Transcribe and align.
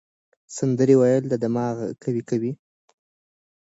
سندرې 0.57 0.95
ویل 0.99 1.25
دماغ 1.43 1.75
قوي 2.03 2.23
کوي. 2.29 2.51